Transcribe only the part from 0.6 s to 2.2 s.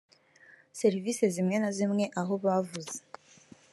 serivisi zimwe na zimwe